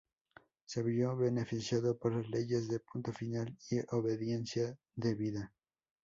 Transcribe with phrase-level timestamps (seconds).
[0.65, 5.53] Se vio beneficiado por las leyes de Punto Final y Obediencia Debida.